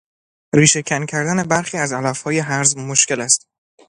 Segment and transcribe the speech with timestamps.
[0.53, 3.47] ریشه کن کردن برخی از علفهای هرزه مشکل است.